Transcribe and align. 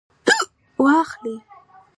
واخلئ 0.83 1.33